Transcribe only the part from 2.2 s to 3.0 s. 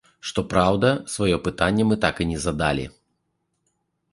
і не задалі.